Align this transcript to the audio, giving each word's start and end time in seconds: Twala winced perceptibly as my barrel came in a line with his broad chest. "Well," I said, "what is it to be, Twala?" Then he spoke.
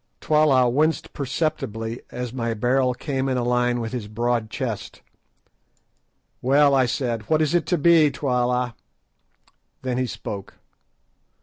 Twala 0.19 0.67
winced 0.67 1.13
perceptibly 1.13 2.01
as 2.09 2.33
my 2.33 2.55
barrel 2.55 2.95
came 2.95 3.29
in 3.29 3.37
a 3.37 3.43
line 3.43 3.79
with 3.79 3.91
his 3.91 4.07
broad 4.07 4.49
chest. 4.49 5.03
"Well," 6.41 6.73
I 6.73 6.87
said, 6.87 7.29
"what 7.29 7.39
is 7.39 7.53
it 7.53 7.67
to 7.67 7.77
be, 7.77 8.09
Twala?" 8.09 8.73
Then 9.83 9.99
he 9.99 10.07
spoke. 10.07 10.55